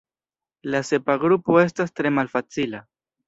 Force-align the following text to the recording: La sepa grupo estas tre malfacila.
La 0.75 0.79
sepa 0.87 1.17
grupo 1.25 1.59
estas 1.65 1.95
tre 1.99 2.13
malfacila. 2.21 2.81